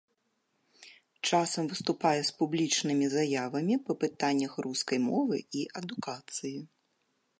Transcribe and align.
Часам 1.29 1.63
выступае 1.73 2.21
з 2.29 2.33
публічнымі 2.39 3.05
заявамі 3.17 3.75
па 3.91 3.99
пытаннях 4.05 4.53
рускай 4.67 4.99
мовы 5.09 5.37
і 5.61 5.67
адукацыі. 5.83 6.57